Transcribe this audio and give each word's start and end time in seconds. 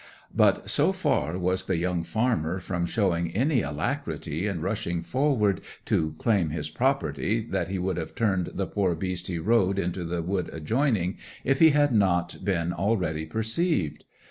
But 0.35 0.67
so 0.67 0.91
far 0.91 1.37
was 1.37 1.65
the 1.65 1.77
young 1.77 2.03
farmer 2.03 2.57
from 2.57 2.87
showing 2.87 3.29
any 3.35 3.61
alacrity 3.61 4.47
in 4.47 4.59
rushing 4.59 5.03
forward 5.03 5.61
to 5.85 6.15
claim 6.17 6.49
his 6.49 6.71
property 6.71 7.41
that 7.51 7.67
he 7.67 7.77
would 7.77 7.97
have 7.97 8.15
turned 8.15 8.47
the 8.55 8.65
poor 8.65 8.95
beast 8.95 9.27
he 9.27 9.37
rode 9.37 9.77
into 9.77 10.03
the 10.03 10.23
wood 10.23 10.49
adjoining, 10.51 11.17
if 11.43 11.59
he 11.59 11.69
had 11.69 11.93
not 11.93 12.43
been 12.43 12.73
already 12.73 13.27
perceived. 13.27 14.05